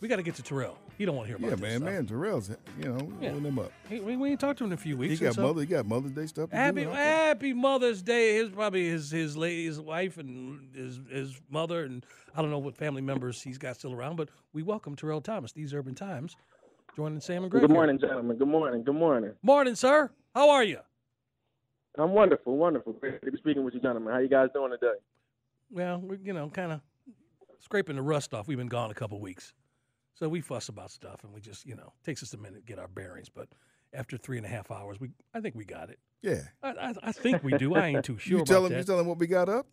We 0.00 0.08
got 0.08 0.16
to 0.16 0.22
get 0.22 0.34
to 0.36 0.42
Terrell. 0.42 0.78
He 0.96 1.04
don't 1.04 1.14
want 1.14 1.26
to 1.26 1.28
hear 1.28 1.36
about 1.36 1.48
Yeah, 1.48 1.54
about 1.54 1.62
man, 1.62 1.80
this 1.80 1.94
man, 1.94 2.06
Terrell's, 2.06 2.50
you 2.78 2.84
know, 2.86 3.12
Yeah. 3.20 3.30
holding 3.32 3.44
him 3.52 3.58
up. 3.58 3.66
stuff. 3.66 3.90
He, 3.90 4.00
we, 4.00 4.16
we 4.16 4.30
ain't 4.30 4.40
talked 4.40 4.58
to 4.58 4.64
him 4.64 4.70
in 4.70 4.74
a 4.74 4.80
few 4.80 4.96
weeks. 4.96 5.18
He 5.18 5.24
weeks. 5.24 5.36
got 5.36 5.42
so- 5.42 5.46
mother, 5.48 5.60
he 5.60 5.66
got 5.66 5.84
Mother's 5.86 6.12
Day 6.12 6.26
stuff. 6.26 6.48
To 6.50 6.56
Happy 6.56 6.84
do, 6.84 6.88
huh? 6.88 6.94
Happy 6.96 7.52
Mother's 7.52 8.02
Day. 8.02 8.36
His 8.36 8.48
probably 8.48 8.88
his 8.88 9.10
his 9.10 9.36
lady, 9.36 9.66
his 9.66 9.78
wife, 9.78 10.16
and 10.16 10.74
his 10.74 11.00
his 11.10 11.38
mother, 11.50 11.84
and 11.84 12.04
I 12.34 12.40
don't 12.40 12.50
know 12.50 12.58
what 12.58 12.76
family 12.76 13.02
members 13.02 13.42
he's 13.42 13.58
got 13.58 13.76
still 13.76 13.92
around. 13.92 14.16
But 14.16 14.30
we 14.54 14.62
welcome 14.62 14.96
Terrell 14.96 15.20
Thomas, 15.20 15.52
these 15.52 15.74
Urban 15.74 15.94
Times, 15.94 16.34
joining 16.96 17.20
Sam 17.20 17.42
and 17.42 17.50
Greg. 17.50 17.60
Good 17.62 17.70
here. 17.70 17.74
morning, 17.76 17.98
gentlemen. 17.98 18.38
Good 18.38 18.48
morning. 18.48 18.82
Good 18.84 18.94
morning. 18.94 19.32
morning, 19.42 19.74
sir. 19.74 20.10
How 20.34 20.48
are 20.48 20.64
you? 20.64 20.78
I'm 21.98 22.12
wonderful, 22.12 22.56
wonderful. 22.56 22.94
Great 22.94 23.20
to 23.22 23.30
be 23.30 23.36
speaking 23.36 23.64
with 23.64 23.74
you, 23.74 23.80
gentlemen. 23.80 24.14
How 24.14 24.20
you 24.20 24.28
guys 24.28 24.48
doing 24.54 24.70
today? 24.70 24.94
Well, 25.70 25.98
we're 26.00 26.16
you 26.24 26.32
know 26.32 26.48
kind 26.48 26.72
of 26.72 26.80
scraping 27.58 27.96
the 27.96 28.02
rust 28.02 28.32
off. 28.32 28.48
We've 28.48 28.56
been 28.56 28.68
gone 28.68 28.90
a 28.90 28.94
couple 28.94 29.20
weeks, 29.20 29.52
so 30.20 30.28
we 30.28 30.40
fuss 30.40 30.68
about 30.68 30.92
stuff, 30.92 31.24
and 31.24 31.32
we 31.32 31.40
just 31.40 31.66
you 31.66 31.74
know 31.74 31.92
takes 32.04 32.22
us 32.22 32.32
a 32.34 32.36
minute 32.38 32.60
to 32.60 32.66
get 32.66 32.78
our 32.78 32.86
bearings. 32.88 33.28
But 33.28 33.48
after 33.92 34.16
three 34.16 34.36
and 34.36 34.46
a 34.46 34.48
half 34.48 34.70
hours, 34.70 35.00
we 35.00 35.10
I 35.34 35.40
think 35.40 35.56
we 35.56 35.64
got 35.64 35.90
it. 35.90 35.98
Yeah. 36.22 36.42
I 36.62 36.68
I, 36.70 36.94
I 37.04 37.12
think 37.12 37.42
we 37.42 37.52
do. 37.58 37.74
I 37.74 37.86
ain't 37.88 38.04
too 38.04 38.18
sure 38.20 38.30
you 38.30 38.36
about 38.42 38.46
tell 38.46 38.66
him. 38.66 38.72
that. 38.72 38.78
You 38.78 38.84
tell 38.84 39.00
him 39.00 39.06
what 39.06 39.18
we 39.18 39.26
got 39.26 39.48
up. 39.48 39.66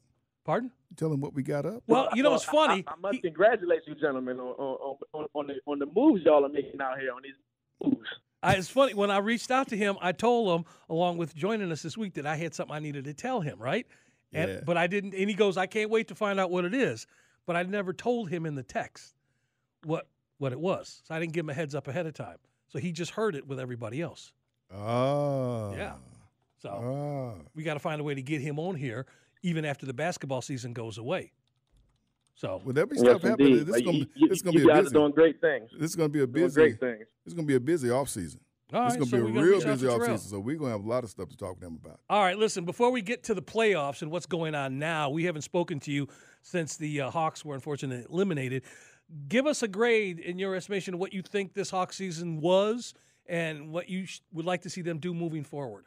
Pardon? 0.46 0.72
You 0.90 0.96
tell 0.96 1.12
him 1.12 1.20
what 1.20 1.34
we 1.34 1.44
got 1.44 1.66
up. 1.66 1.84
Well, 1.88 2.08
you 2.16 2.24
know 2.24 2.34
it's 2.34 2.50
Well, 2.52 2.62
I- 2.64 2.68
funny. 2.68 2.84
I, 2.88 2.92
I 2.94 2.96
must 2.96 3.16
He- 3.16 3.22
congratulate 3.22 3.82
you, 3.86 3.94
gentlemen, 3.96 4.40
on 4.40 4.48
on, 4.56 4.98
on 5.14 5.28
on 5.36 5.48
the 5.48 5.54
on 5.68 5.80
the 5.80 5.86
moves 5.94 6.24
y'all 6.24 6.46
are 6.46 6.50
making 6.50 6.80
out 6.82 6.98
here 7.00 7.12
on 7.12 7.22
these 7.22 7.34
moves. 7.84 8.08
I, 8.42 8.54
it's 8.54 8.70
funny 8.70 8.94
when 8.94 9.12
I 9.12 9.18
reached 9.18 9.52
out 9.52 9.68
to 9.70 9.78
him, 9.78 9.98
I 10.00 10.12
told 10.14 10.60
him 10.60 10.66
along 10.90 11.18
with 11.18 11.36
joining 11.36 11.72
us 11.72 11.82
this 11.82 11.98
week 11.98 12.14
that 12.14 12.26
I 12.28 12.36
had 12.38 12.54
something 12.54 12.74
I 12.76 12.80
needed 12.80 13.04
to 13.06 13.14
tell 13.14 13.42
him, 13.42 13.60
right? 13.60 13.86
And 14.32 14.50
Yeah. 14.52 14.60
but 14.66 14.78
I 14.78 14.88
didn't 14.88 15.14
and 15.16 15.30
he 15.30 15.36
goes, 15.36 15.58
I 15.58 15.66
can't 15.66 15.90
wait 15.90 16.08
to 16.10 16.16
find 16.16 16.40
out 16.40 16.50
what 16.52 16.64
it 16.64 16.74
is. 16.74 17.08
But 17.46 17.56
I 17.58 17.64
never 17.64 17.92
told 17.94 18.30
him 18.30 18.46
in 18.46 18.56
the 18.56 18.64
text 18.64 19.16
what 19.84 20.08
what 20.38 20.52
it 20.52 20.60
was. 20.60 21.02
So 21.06 21.16
I 21.16 21.20
didn't 21.20 21.34
give 21.34 21.46
him 21.46 21.50
a 21.50 21.54
heads 21.54 21.76
up 21.76 21.88
ahead 21.88 22.06
of 22.06 22.14
time. 22.14 22.38
So 22.70 22.80
he 22.80 22.92
just 22.92 23.12
heard 23.12 23.36
it 23.36 23.48
with 23.48 23.60
everybody 23.60 24.02
else. 24.02 24.34
Ah. 24.74 25.72
Yeah. 25.74 25.96
So 26.60 26.70
Ah. 26.70 27.42
we 27.56 27.64
got 27.64 27.76
to 27.76 27.80
find 27.80 28.02
a 28.02 28.04
way 28.04 28.16
to 28.16 28.22
get 28.22 28.42
him 28.42 28.60
on 28.60 28.76
here 28.76 29.06
even 29.44 29.66
after 29.66 29.86
the 29.86 29.94
basketball 29.94 30.42
season 30.42 30.74
goes 30.74 30.98
away. 30.98 31.32
So 32.36 32.62
Will 32.66 32.74
there 32.74 32.86
be 32.86 32.96
Yes, 32.98 33.04
stuff 33.06 33.22
happening? 33.24 33.66
This 33.66 33.76
is 33.78 33.82
gonna, 33.84 33.98
you, 33.98 34.06
be- 34.06 34.12
you, 34.16 34.28
this 34.28 34.36
is 34.38 34.42
gonna 34.44 34.60
you 34.60 34.66
be 34.66 34.72
a 34.72 34.74
guys 34.76 34.84
busy. 34.86 34.96
are 34.96 35.00
doing 35.00 35.12
great 35.12 35.42
things. 35.42 35.72
This 35.80 35.90
is 35.92 35.96
gonna 35.96 36.10
be 36.10 36.22
a 36.22 36.28
Doing 36.28 36.46
busy. 36.46 36.62
great 36.62 36.80
things. 36.80 37.08
It's 37.26 37.34
gonna 37.34 37.48
be 37.48 37.56
a 37.56 37.60
busy 37.60 37.90
off 37.90 38.10
season. 38.10 38.40
all 38.74 38.86
It's 38.86 38.92
right, 38.94 39.00
gonna 39.00 39.10
so 39.10 39.18
be 39.18 39.24
a 39.40 39.44
real 39.44 39.56
reach 39.56 39.66
busy 39.66 39.88
to 39.88 39.94
off 39.94 40.02
season. 40.02 40.18
So 40.20 40.40
we're 40.40 40.58
gonna 40.58 40.72
have 40.72 40.84
a 40.84 40.88
lot 40.88 41.04
of 41.04 41.10
stuff 41.10 41.30
to 41.30 41.38
talk 41.38 41.56
to 41.56 41.62
them 41.62 41.80
about. 41.84 42.00
All 42.10 42.22
right, 42.22 42.38
listen, 42.38 42.64
before 42.66 42.92
we 42.92 43.02
get 43.02 43.24
to 43.24 43.34
the 43.34 43.42
playoffs 43.42 44.02
and 44.04 44.12
what's 44.12 44.28
going 44.28 44.54
on 44.54 44.78
now, 44.78 45.10
we 45.10 45.24
haven't 45.24 45.44
spoken 45.44 45.80
to 45.82 45.92
you 45.92 46.08
since 46.44 46.78
the 46.78 47.02
uh, 47.02 47.10
Hawks 47.10 47.44
were 47.44 47.56
unfortunately 47.56 48.06
eliminated. 48.10 48.64
Give 49.28 49.48
us 49.48 49.64
a 49.64 49.68
grade 49.68 50.20
in 50.20 50.38
your 50.38 50.56
estimation 50.56 50.94
of 50.94 51.00
what 51.00 51.14
you 51.14 51.22
think 51.22 51.54
this 51.54 51.70
Hawk 51.70 51.94
season 51.94 52.42
was 52.42 52.94
and 53.26 53.72
what 53.72 53.90
you 53.90 54.06
sh- 54.06 54.22
would 54.34 54.46
like 54.46 54.62
to 54.64 54.70
see 54.70 54.82
them 54.82 55.00
do 55.00 55.14
moving 55.14 55.44
forward. 55.44 55.86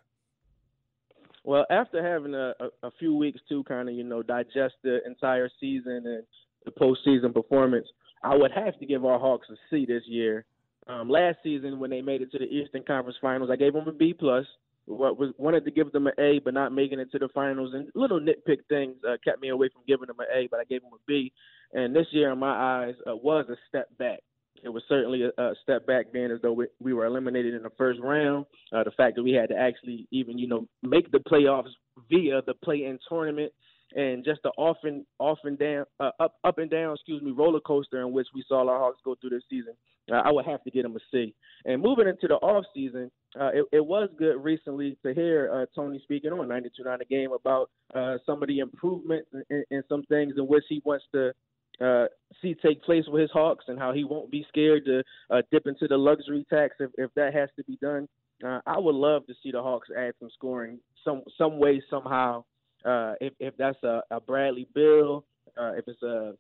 Well, 1.45 1.67
after 1.71 2.03
having 2.03 2.35
a, 2.35 2.55
a, 2.61 2.89
a 2.89 2.91
few 2.99 3.15
weeks 3.15 3.41
to 3.49 3.65
kind 3.65 3.89
of 3.89 3.95
you 3.95 4.05
know 4.05 4.23
digest 4.23 4.75
the 4.83 4.99
entire 5.07 5.51
season 5.59 6.03
and 6.05 6.25
the 6.65 6.71
postseason 6.71 7.33
performance, 7.33 7.87
I 8.23 8.37
would 8.37 8.53
have 8.53 8.79
to 8.79 8.87
give 8.87 9.05
our 9.05 9.19
Hawks 9.19 9.49
a 9.51 9.55
C 9.71 9.87
this 9.87 10.03
year. 10.07 10.45
Um, 10.87 11.09
last 11.09 11.39
season, 11.43 11.79
when 11.79 11.91
they 11.91 12.03
made 12.03 12.21
it 12.21 12.33
to 12.33 12.39
the 12.39 12.45
Eastern 12.45 12.83
Conference 12.83 13.17
Finals, 13.21 13.51
I 13.51 13.57
gave 13.57 13.73
them 13.73 13.89
a 13.89 13.93
B 13.93 14.15
plus. 14.19 14.45
What 14.87 15.19
was 15.19 15.33
wanted 15.39 15.65
to 15.67 15.71
give 15.71 15.93
them 15.93 16.07
an 16.07 16.15
A, 16.19 16.41
but 16.45 16.53
not 16.53 16.73
making 16.73 16.99
it 16.99 17.13
to 17.13 17.19
the 17.19 17.29
finals, 17.29 17.75
and 17.75 17.89
little 17.95 18.19
nitpick 18.19 18.59
things 18.69 18.97
uh, 19.09 19.17
kept 19.25 19.41
me 19.41 19.51
away 19.51 19.69
from 19.73 19.83
giving 19.87 20.09
them 20.09 20.19
an 20.19 20.27
A. 20.35 20.49
But 20.51 20.61
I 20.61 20.65
gave 20.65 20.83
them 20.83 20.91
a 20.93 21.01
B, 21.07 21.33
and 21.73 21.95
this 21.95 22.07
year, 22.11 22.33
in 22.33 22.39
my 22.39 22.85
eyes, 22.85 22.95
uh, 23.07 23.17
was 23.17 23.47
a 23.49 23.57
step 23.69 23.89
back. 23.99 24.21
It 24.63 24.69
was 24.69 24.83
certainly 24.89 25.23
a, 25.23 25.43
a 25.43 25.55
step 25.63 25.87
back, 25.87 26.13
being 26.13 26.31
as 26.31 26.41
though 26.43 26.53
we, 26.53 26.67
we 26.81 26.93
were 26.93 27.07
eliminated 27.07 27.55
in 27.55 27.63
the 27.63 27.71
first 27.79 28.01
round. 28.01 28.45
Uh, 28.73 28.85
the 28.85 28.91
fact 28.91 29.17
that 29.17 29.23
we 29.23 29.33
had 29.33 29.49
to 29.51 29.57
actually 29.57 30.07
even, 30.11 30.39
you 30.39 30.49
know, 30.49 30.67
make 30.83 31.11
the 31.13 31.19
playoffs 31.19 31.71
via 32.11 32.43
the 32.47 32.55
play-in 32.63 32.99
tournament, 33.09 33.53
and 33.95 34.25
just 34.25 34.43
the 34.43 34.51
off 34.51 34.77
and 34.83 35.59
down, 35.59 35.85
uh, 35.99 36.11
up 36.21 36.37
up 36.45 36.59
and 36.59 36.71
down, 36.71 36.95
excuse 36.95 37.23
me, 37.23 37.33
roller 37.33 37.61
coaster 37.61 38.01
in 38.01 38.13
which 38.13 38.29
we 38.35 38.45
saw 38.47 38.69
our 38.69 38.79
Hawks 38.79 39.01
go 39.05 39.17
through 39.21 39.31
this 39.31 39.43
season. 39.49 39.75
Uh, 40.11 40.17
I 40.25 40.31
would 40.31 40.47
have 40.47 40.63
to 40.65 40.71
get 40.71 40.83
them 40.83 40.97
a 40.97 41.01
C. 41.11 41.35
And 41.65 41.83
moving 41.83 42.09
into 42.09 42.27
the 42.27 42.35
off 42.35 42.65
season, 42.75 43.11
uh, 43.39 43.51
it, 43.53 43.65
it 43.73 43.85
was 43.85 44.09
good 44.19 44.43
recently 44.43 44.97
to 45.05 45.15
hear 45.15 45.51
uh, 45.53 45.67
Tony 45.75 46.01
speaking 46.03 46.33
on 46.33 46.49
92.9 46.49 46.99
The 46.99 47.05
Game 47.05 47.33
about 47.33 47.71
uh, 47.95 48.17
some 48.27 48.43
of 48.43 48.49
the 48.49 48.59
improvements 48.59 49.29
and, 49.33 49.65
and 49.71 49.85
some 49.89 50.03
things 50.05 50.35
in 50.37 50.47
which 50.47 50.65
he 50.69 50.83
wants 50.85 51.05
to 51.13 51.33
uh, 51.81 52.07
see 52.43 52.55
take 52.55 52.83
place 52.83 53.05
with 53.09 53.23
his 53.23 53.31
Hawks 53.31 53.65
and 53.69 53.79
how 53.79 53.93
he 53.93 54.05
won't 54.05 54.31
be 54.31 54.45
scared 54.49 54.85
to 54.87 55.03
uh, 55.31 55.43
dip 55.51 55.67
into 55.67 55.89
the 55.89 55.97
luxury 55.97 56.47
tax 56.51 56.77
if, 56.81 56.91
if 56.97 57.11
that 57.15 57.35
has 57.35 57.49
to 57.57 57.65
be 57.65 57.77
done. 57.81 58.09
Uh, 58.45 58.61
I 58.67 58.79
would 58.79 58.95
love 58.95 59.27
to 59.27 59.35
see 59.43 59.51
the 59.51 59.63
Hawks 59.63 59.89
add 59.97 60.15
some 60.19 60.31
scoring 60.35 60.79
some 61.05 61.23
some 61.37 61.59
way 61.59 61.83
somehow. 61.91 62.45
Uh, 62.85 63.15
if 63.21 63.33
if 63.39 63.57
that's 63.57 63.83
a, 63.83 64.03
a 64.11 64.21
Bradley 64.21 64.67
Beal, 64.75 65.25
uh, 65.59 65.73
if 65.73 65.85
it's 65.87 66.03
a 66.03 66.35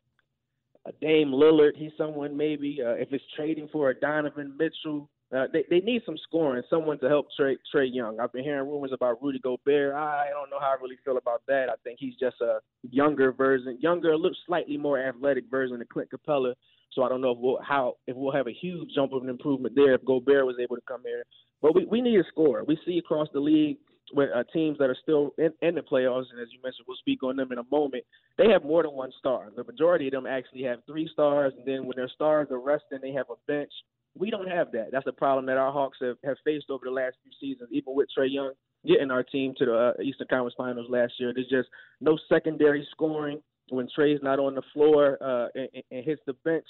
a 0.86 0.92
Dame 1.00 1.28
Lillard, 1.28 1.76
he's 1.76 1.92
someone 1.98 2.36
maybe. 2.36 2.78
Uh, 2.84 2.92
if 2.92 3.12
it's 3.12 3.24
trading 3.36 3.68
for 3.70 3.90
a 3.90 3.98
Donovan 3.98 4.56
Mitchell, 4.58 5.08
uh, 5.36 5.46
they 5.52 5.64
they 5.70 5.80
need 5.80 6.02
some 6.04 6.16
scoring, 6.26 6.62
someone 6.68 6.98
to 6.98 7.08
help 7.08 7.28
Trae 7.38 7.56
Trae 7.72 7.88
Young. 7.92 8.18
I've 8.18 8.32
been 8.32 8.42
hearing 8.42 8.68
rumors 8.68 8.90
about 8.92 9.22
Rudy 9.22 9.38
Gobert. 9.38 9.94
I 9.94 10.28
don't 10.30 10.50
know 10.50 10.58
how 10.58 10.74
I 10.76 10.82
really 10.82 10.96
feel 11.04 11.18
about 11.18 11.42
that. 11.46 11.68
I 11.68 11.74
think 11.84 11.98
he's 12.00 12.16
just 12.18 12.40
a 12.40 12.58
younger 12.82 13.30
version, 13.32 13.78
younger, 13.80 14.16
little 14.16 14.36
slightly 14.46 14.76
more 14.76 14.98
athletic 14.98 15.44
version 15.50 15.80
of 15.80 15.88
Clint 15.88 16.10
Capela. 16.10 16.54
So 16.92 17.04
I 17.04 17.08
don't 17.08 17.20
know 17.20 17.30
if 17.30 17.38
we'll 17.38 17.60
how 17.62 17.94
if 18.08 18.16
we'll 18.16 18.32
have 18.32 18.48
a 18.48 18.52
huge 18.52 18.88
jump 18.94 19.12
of 19.12 19.22
an 19.22 19.28
improvement 19.28 19.74
there 19.76 19.94
if 19.94 20.04
Gobert 20.04 20.46
was 20.46 20.56
able 20.60 20.76
to 20.76 20.82
come 20.88 21.02
here. 21.04 21.22
But 21.62 21.76
we, 21.76 21.84
we 21.84 22.00
need 22.00 22.18
a 22.18 22.24
score. 22.28 22.64
We 22.66 22.78
see 22.84 22.98
across 22.98 23.28
the 23.32 23.40
league 23.40 23.76
with 24.12 24.30
uh, 24.34 24.44
teams 24.52 24.78
that 24.78 24.90
are 24.90 24.96
still 25.02 25.34
in, 25.38 25.52
in 25.62 25.74
the 25.74 25.80
playoffs, 25.80 26.26
and 26.30 26.40
as 26.40 26.48
you 26.52 26.58
mentioned, 26.62 26.86
we'll 26.86 26.96
speak 26.96 27.22
on 27.22 27.36
them 27.36 27.52
in 27.52 27.58
a 27.58 27.64
moment. 27.70 28.04
They 28.38 28.48
have 28.50 28.64
more 28.64 28.82
than 28.82 28.92
one 28.92 29.12
star. 29.18 29.48
The 29.54 29.64
majority 29.64 30.06
of 30.08 30.12
them 30.12 30.26
actually 30.26 30.62
have 30.64 30.80
three 30.86 31.08
stars, 31.12 31.52
and 31.56 31.66
then 31.66 31.86
when 31.86 31.96
their 31.96 32.08
stars 32.08 32.48
are 32.50 32.60
resting, 32.60 32.98
they 33.02 33.12
have 33.12 33.26
a 33.30 33.36
bench. 33.46 33.72
We 34.18 34.30
don't 34.30 34.48
have 34.48 34.72
that. 34.72 34.88
That's 34.90 35.06
a 35.06 35.12
problem 35.12 35.46
that 35.46 35.56
our 35.56 35.72
Hawks 35.72 35.98
have, 36.00 36.16
have 36.24 36.36
faced 36.44 36.66
over 36.70 36.84
the 36.84 36.90
last 36.90 37.16
few 37.22 37.32
seasons, 37.40 37.70
even 37.72 37.94
with 37.94 38.08
Trae 38.16 38.32
Young 38.32 38.52
getting 38.86 39.10
our 39.10 39.22
team 39.22 39.54
to 39.58 39.66
the 39.66 39.74
uh, 39.74 40.02
Eastern 40.02 40.26
Conference 40.28 40.54
Finals 40.56 40.86
last 40.88 41.12
year. 41.18 41.32
There's 41.34 41.48
just 41.48 41.68
no 42.00 42.18
secondary 42.28 42.86
scoring 42.90 43.40
when 43.68 43.88
Trae's 43.96 44.20
not 44.22 44.38
on 44.38 44.54
the 44.54 44.62
floor 44.72 45.18
uh, 45.22 45.48
and, 45.54 45.68
and 45.90 46.04
hits 46.04 46.22
the 46.26 46.32
bench. 46.44 46.64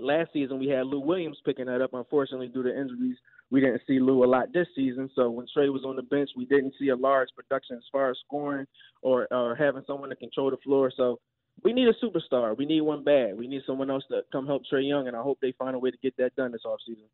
Last 0.00 0.32
season, 0.32 0.58
we 0.58 0.68
had 0.68 0.86
Lou 0.86 1.00
Williams 1.00 1.38
picking 1.44 1.66
that 1.66 1.82
up. 1.82 1.90
Unfortunately, 1.92 2.48
due 2.48 2.62
to 2.62 2.70
injuries, 2.70 3.16
we 3.50 3.60
didn't 3.60 3.82
see 3.86 3.98
Lou 3.98 4.24
a 4.24 4.26
lot 4.26 4.52
this 4.52 4.66
season. 4.74 5.10
So 5.14 5.30
when 5.30 5.46
Trae 5.46 5.72
was 5.72 5.84
on 5.84 5.96
the 5.96 6.02
bench, 6.02 6.30
we 6.36 6.44
didn't 6.44 6.74
see 6.78 6.88
a 6.88 6.96
large 6.96 7.28
production 7.34 7.76
as 7.76 7.84
far 7.90 8.10
as 8.10 8.18
scoring 8.26 8.66
or, 9.02 9.26
or 9.30 9.54
having 9.54 9.82
someone 9.86 10.10
to 10.10 10.16
control 10.16 10.50
the 10.50 10.58
floor. 10.58 10.92
So 10.96 11.18
we 11.62 11.72
need 11.72 11.88
a 11.88 11.94
superstar. 12.04 12.56
We 12.56 12.66
need 12.66 12.82
one 12.82 13.04
bad. 13.04 13.36
We 13.36 13.48
need 13.48 13.62
someone 13.66 13.90
else 13.90 14.04
to 14.10 14.20
come 14.30 14.46
help 14.46 14.62
Trae 14.72 14.86
Young, 14.86 15.08
and 15.08 15.16
I 15.16 15.22
hope 15.22 15.38
they 15.40 15.52
find 15.58 15.74
a 15.74 15.78
way 15.78 15.90
to 15.90 15.96
get 16.02 16.16
that 16.18 16.36
done 16.36 16.52
this 16.52 16.62
offseason. 16.64 17.08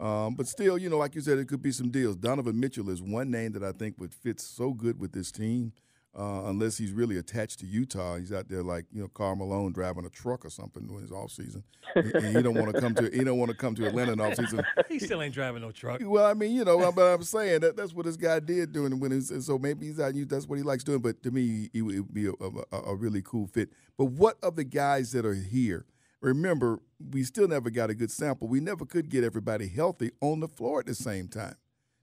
Um, 0.00 0.34
but 0.34 0.48
still, 0.48 0.78
you 0.78 0.90
know, 0.90 0.98
like 0.98 1.14
you 1.14 1.20
said, 1.20 1.38
it 1.38 1.46
could 1.46 1.62
be 1.62 1.70
some 1.70 1.90
deals. 1.90 2.16
Donovan 2.16 2.58
Mitchell 2.58 2.90
is 2.90 3.00
one 3.00 3.30
name 3.30 3.52
that 3.52 3.62
I 3.62 3.70
think 3.70 3.98
would 3.98 4.12
fit 4.12 4.40
so 4.40 4.72
good 4.72 4.98
with 4.98 5.12
this 5.12 5.30
team, 5.30 5.72
uh, 6.18 6.42
unless 6.44 6.76
he's 6.76 6.92
really 6.92 7.16
attached 7.16 7.60
to 7.60 7.66
Utah. 7.66 8.16
He's 8.16 8.32
out 8.32 8.48
there 8.48 8.62
like 8.62 8.84
you 8.92 9.00
know 9.00 9.08
Karl 9.08 9.36
Malone 9.36 9.72
driving 9.72 10.04
a 10.04 10.10
truck 10.10 10.44
or 10.44 10.50
something 10.50 10.86
during 10.86 11.02
his 11.02 11.12
off 11.12 11.30
season. 11.30 11.64
and 11.94 12.36
he 12.36 12.42
don't 12.42 12.54
want 12.54 12.74
to 12.74 12.80
come 12.80 12.94
to 12.94 13.10
he 13.12 13.24
don't 13.24 13.38
want 13.38 13.50
to 13.50 13.56
come 13.56 13.74
to 13.76 13.86
Atlanta 13.86 14.12
in 14.12 14.20
off 14.20 14.34
season. 14.34 14.64
He 14.88 14.98
still 14.98 15.22
ain't 15.22 15.32
driving 15.32 15.62
no 15.62 15.70
truck. 15.70 16.00
Well, 16.04 16.26
I 16.26 16.34
mean, 16.34 16.54
you 16.54 16.64
know, 16.64 16.92
but 16.92 17.14
I'm 17.14 17.22
saying 17.22 17.60
that 17.60 17.76
that's 17.76 17.94
what 17.94 18.04
this 18.04 18.16
guy 18.16 18.40
did 18.40 18.72
doing 18.72 19.00
when 19.00 19.10
he's 19.10 19.46
so 19.46 19.58
maybe 19.58 19.86
he's 19.86 20.00
out. 20.00 20.12
That's 20.28 20.46
what 20.46 20.56
he 20.58 20.62
likes 20.62 20.84
doing. 20.84 21.00
But 21.00 21.22
to 21.22 21.30
me, 21.30 21.70
he 21.72 21.80
would 21.80 22.12
be 22.12 22.26
a, 22.26 22.32
a, 22.72 22.76
a 22.90 22.94
really 22.94 23.22
cool 23.22 23.46
fit. 23.46 23.70
But 23.96 24.06
what 24.06 24.36
of 24.42 24.56
the 24.56 24.64
guys 24.64 25.12
that 25.12 25.24
are 25.24 25.34
here? 25.34 25.86
Remember, 26.20 26.80
we 27.10 27.24
still 27.24 27.48
never 27.48 27.68
got 27.70 27.90
a 27.90 27.94
good 27.94 28.10
sample. 28.10 28.46
We 28.48 28.60
never 28.60 28.84
could 28.84 29.08
get 29.08 29.24
everybody 29.24 29.66
healthy 29.66 30.12
on 30.20 30.40
the 30.40 30.48
floor 30.48 30.80
at 30.80 30.86
the 30.86 30.94
same 30.94 31.26
time. 31.26 31.56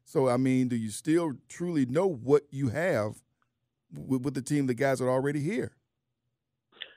So, 0.03 0.27
I 0.27 0.37
mean, 0.37 0.67
do 0.67 0.75
you 0.75 0.89
still 0.89 1.33
truly 1.47 1.85
know 1.85 2.07
what 2.07 2.43
you 2.49 2.69
have 2.69 3.21
with, 3.93 4.21
with 4.23 4.33
the 4.33 4.41
team, 4.41 4.67
the 4.67 4.73
guys 4.73 5.01
are 5.01 5.09
already 5.09 5.39
here? 5.39 5.71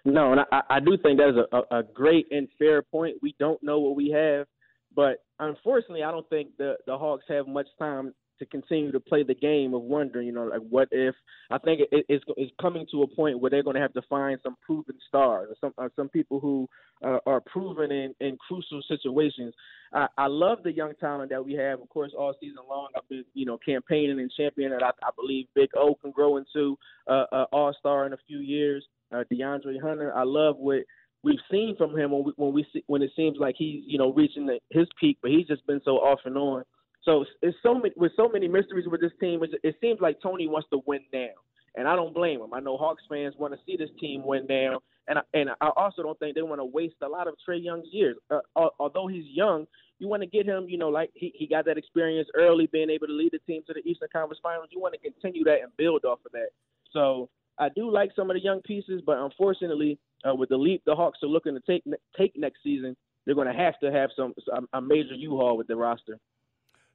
No, 0.04 0.32
and 0.32 0.40
I, 0.50 0.62
I 0.68 0.80
do 0.80 0.96
think 1.02 1.18
that 1.18 1.28
is 1.28 1.36
a, 1.52 1.76
a, 1.78 1.82
great 1.82 2.26
and 2.32 2.48
fair 2.58 2.82
point. 2.82 3.16
We 3.22 3.36
don't 3.38 3.62
know 3.62 3.78
what 3.78 3.94
we 3.94 4.10
have 4.10 4.46
But 4.94 5.18
unfortunately, 5.38 6.02
I 6.02 6.10
don't 6.10 6.28
think 6.28 6.56
the 6.58 6.74
the 6.86 6.98
Hawks 6.98 7.24
have 7.28 7.46
much 7.46 7.68
time 7.78 8.12
to 8.38 8.46
continue 8.46 8.90
to 8.90 9.00
play 9.00 9.22
the 9.22 9.34
game 9.34 9.74
of 9.74 9.82
wondering, 9.82 10.26
you 10.26 10.32
know, 10.32 10.44
like 10.44 10.62
what 10.68 10.88
if? 10.90 11.14
I 11.50 11.58
think 11.58 11.82
it, 11.92 12.04
it's 12.08 12.24
it's 12.36 12.52
coming 12.60 12.86
to 12.90 13.02
a 13.02 13.06
point 13.06 13.38
where 13.38 13.50
they're 13.50 13.62
going 13.62 13.76
to 13.76 13.82
have 13.82 13.92
to 13.94 14.02
find 14.08 14.38
some 14.42 14.56
proven 14.66 14.96
stars, 15.06 15.48
or 15.50 15.56
some 15.60 15.72
uh, 15.78 15.88
some 15.94 16.08
people 16.08 16.40
who 16.40 16.68
uh, 17.04 17.18
are 17.26 17.40
proven 17.40 17.90
in 17.90 18.14
in 18.20 18.36
crucial 18.48 18.82
situations. 18.88 19.54
I, 19.92 20.06
I 20.16 20.26
love 20.26 20.58
the 20.62 20.72
young 20.72 20.92
talent 21.00 21.30
that 21.30 21.44
we 21.44 21.52
have, 21.54 21.80
of 21.80 21.88
course, 21.88 22.12
all 22.16 22.34
season 22.40 22.62
long. 22.68 22.88
I've 22.96 23.08
been, 23.08 23.24
you 23.34 23.44
know, 23.44 23.58
campaigning 23.58 24.20
and 24.20 24.30
championing. 24.36 24.78
I, 24.82 24.88
I 24.88 25.10
believe 25.16 25.46
Big 25.54 25.70
O 25.76 25.94
can 25.94 26.10
grow 26.10 26.38
into 26.38 26.78
uh, 27.06 27.24
an 27.32 27.46
All 27.52 27.74
Star 27.78 28.06
in 28.06 28.12
a 28.12 28.18
few 28.26 28.38
years. 28.38 28.84
Uh, 29.12 29.24
DeAndre 29.30 29.80
Hunter, 29.80 30.16
I 30.16 30.22
love 30.22 30.56
what 30.56 30.80
we've 31.22 31.38
seen 31.50 31.76
from 31.76 31.96
him 31.96 32.10
when 32.10 32.24
we, 32.24 32.32
when 32.36 32.52
we 32.54 32.66
see, 32.72 32.82
when 32.86 33.02
it 33.02 33.10
seems 33.14 33.36
like 33.38 33.54
he's 33.58 33.82
you 33.86 33.98
know 33.98 34.12
reaching 34.12 34.46
the, 34.46 34.58
his 34.70 34.86
peak, 34.98 35.18
but 35.22 35.30
he's 35.30 35.46
just 35.46 35.66
been 35.66 35.80
so 35.84 35.92
off 35.92 36.20
and 36.24 36.36
on. 36.36 36.64
So 37.02 37.24
it's 37.42 37.56
so 37.62 37.74
many 37.74 37.92
with 37.96 38.12
so 38.16 38.28
many 38.28 38.48
mysteries 38.48 38.86
with 38.88 39.00
this 39.00 39.12
team. 39.20 39.40
It 39.62 39.76
seems 39.80 40.00
like 40.00 40.18
Tony 40.22 40.48
wants 40.48 40.68
to 40.72 40.80
win 40.86 41.00
now, 41.12 41.30
and 41.74 41.88
I 41.88 41.96
don't 41.96 42.14
blame 42.14 42.40
him. 42.40 42.52
I 42.52 42.60
know 42.60 42.76
Hawks 42.76 43.02
fans 43.08 43.34
want 43.38 43.54
to 43.54 43.60
see 43.66 43.76
this 43.76 43.90
team 43.98 44.24
win 44.24 44.46
now, 44.48 44.80
and 45.08 45.18
I, 45.18 45.22
and 45.34 45.50
I 45.60 45.70
also 45.76 46.02
don't 46.02 46.18
think 46.18 46.34
they 46.34 46.42
want 46.42 46.60
to 46.60 46.64
waste 46.64 46.96
a 47.02 47.08
lot 47.08 47.28
of 47.28 47.34
Trae 47.46 47.62
Young's 47.62 47.88
years. 47.90 48.16
Uh, 48.30 48.68
although 48.78 49.06
he's 49.06 49.24
young, 49.26 49.66
you 49.98 50.08
want 50.08 50.22
to 50.22 50.28
get 50.28 50.46
him. 50.46 50.66
You 50.68 50.78
know, 50.78 50.88
like 50.88 51.10
he 51.14 51.32
he 51.34 51.46
got 51.46 51.64
that 51.66 51.78
experience 51.78 52.28
early, 52.34 52.68
being 52.72 52.90
able 52.90 53.06
to 53.06 53.12
lead 53.12 53.32
the 53.32 53.38
team 53.40 53.62
to 53.66 53.72
the 53.72 53.88
Eastern 53.88 54.08
Conference 54.12 54.40
Finals. 54.42 54.68
You 54.70 54.80
want 54.80 54.94
to 54.94 55.00
continue 55.00 55.44
that 55.44 55.62
and 55.62 55.76
build 55.76 56.04
off 56.04 56.20
of 56.26 56.32
that. 56.32 56.48
So 56.92 57.28
I 57.58 57.68
do 57.68 57.90
like 57.90 58.10
some 58.14 58.30
of 58.30 58.34
the 58.34 58.42
young 58.42 58.60
pieces, 58.62 59.02
but 59.04 59.18
unfortunately, 59.18 59.98
uh, 60.28 60.34
with 60.34 60.48
the 60.48 60.56
leap 60.56 60.82
the 60.84 60.94
Hawks 60.94 61.20
are 61.22 61.28
looking 61.28 61.54
to 61.54 61.60
take 61.60 61.84
take 62.18 62.36
next 62.36 62.62
season, 62.62 62.96
they're 63.24 63.34
going 63.34 63.46
to 63.46 63.54
have 63.54 63.78
to 63.80 63.92
have 63.92 64.10
some 64.16 64.34
a 64.72 64.80
major 64.80 65.14
U-Haul 65.14 65.56
with 65.56 65.68
the 65.68 65.76
roster. 65.76 66.18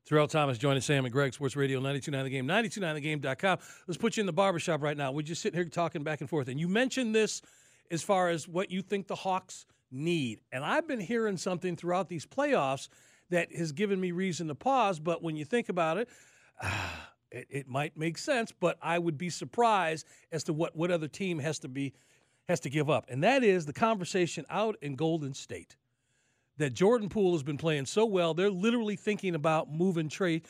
Terrell 0.07 0.27
Thomas 0.29 0.57
joining 0.57 0.79
Sam 0.79 1.03
and 1.03 1.11
Greg, 1.11 1.33
Sports 1.33 1.57
Radio 1.57 1.79
929 1.79 2.23
The 2.23 2.29
Game, 2.29 2.47
929thegame.com. 2.47 3.57
Let's 3.87 3.97
put 3.97 4.15
you 4.15 4.21
in 4.21 4.25
the 4.25 4.31
barbershop 4.31 4.81
right 4.81 4.95
now. 4.95 5.11
We're 5.11 5.21
just 5.21 5.41
sitting 5.41 5.59
here 5.59 5.67
talking 5.67 6.01
back 6.01 6.21
and 6.21 6.29
forth. 6.29 6.47
And 6.47 6.57
you 6.57 6.69
mentioned 6.69 7.13
this 7.13 7.41
as 7.91 8.03
far 8.03 8.29
as 8.29 8.47
what 8.47 8.71
you 8.71 8.81
think 8.81 9.07
the 9.07 9.15
Hawks 9.15 9.65
need. 9.91 10.39
And 10.53 10.63
I've 10.63 10.87
been 10.87 11.01
hearing 11.01 11.35
something 11.35 11.75
throughout 11.75 12.07
these 12.07 12.25
playoffs 12.25 12.87
that 13.31 13.53
has 13.53 13.73
given 13.73 13.99
me 13.99 14.13
reason 14.13 14.47
to 14.47 14.55
pause. 14.55 14.97
But 14.97 15.21
when 15.21 15.35
you 15.35 15.43
think 15.43 15.67
about 15.67 15.97
it, 15.97 16.07
it, 17.29 17.47
it 17.49 17.67
might 17.67 17.97
make 17.97 18.17
sense, 18.17 18.53
but 18.57 18.77
I 18.81 18.99
would 18.99 19.17
be 19.17 19.29
surprised 19.29 20.07
as 20.31 20.45
to 20.45 20.53
what, 20.53 20.73
what 20.73 20.89
other 20.89 21.09
team 21.09 21.37
has 21.39 21.59
to 21.59 21.67
be 21.67 21.93
has 22.47 22.61
to 22.61 22.69
give 22.69 22.89
up. 22.89 23.07
And 23.09 23.25
that 23.25 23.43
is 23.43 23.65
the 23.65 23.73
conversation 23.73 24.45
out 24.49 24.77
in 24.81 24.95
Golden 24.95 25.33
State 25.33 25.75
that 26.57 26.73
Jordan 26.73 27.09
Poole 27.09 27.33
has 27.33 27.43
been 27.43 27.57
playing 27.57 27.85
so 27.85 28.05
well. 28.05 28.33
They're 28.33 28.49
literally 28.49 28.95
thinking 28.95 29.35
about 29.35 29.71
moving 29.71 30.09
Trey, 30.09 30.41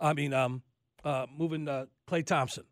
I 0.00 0.12
mean, 0.12 0.32
um, 0.32 0.62
uh, 1.04 1.26
moving 1.36 1.68
uh, 1.68 1.86
Klay 2.08 2.24
Thompson 2.24 2.64